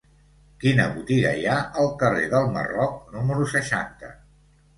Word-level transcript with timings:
Quina 0.61 0.87
botiga 0.95 1.33
hi 1.41 1.45
ha 1.49 1.57
al 1.83 1.89
carrer 1.99 2.25
del 2.33 2.49
Marroc 2.57 2.97
número 3.19 3.47
seixanta? 3.53 4.11